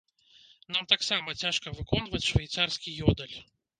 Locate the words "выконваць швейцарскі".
1.77-2.95